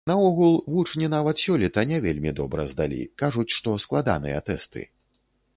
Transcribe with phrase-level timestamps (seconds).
[0.09, 4.81] Наогул, вучні нават сёлета не вельмі добра здалі, кажуць, што складаныя тэсты.